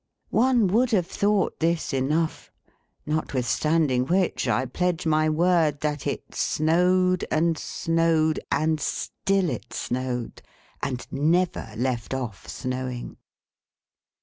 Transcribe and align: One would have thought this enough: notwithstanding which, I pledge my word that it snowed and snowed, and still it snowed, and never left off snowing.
One 0.31 0.65
would 0.65 0.89
have 0.93 1.05
thought 1.05 1.59
this 1.59 1.93
enough: 1.93 2.51
notwithstanding 3.05 4.07
which, 4.07 4.47
I 4.47 4.65
pledge 4.65 5.05
my 5.05 5.29
word 5.29 5.81
that 5.81 6.07
it 6.07 6.33
snowed 6.33 7.23
and 7.29 7.55
snowed, 7.55 8.39
and 8.51 8.79
still 8.79 9.47
it 9.51 9.73
snowed, 9.73 10.41
and 10.81 11.05
never 11.11 11.69
left 11.77 12.15
off 12.15 12.47
snowing. 12.47 13.17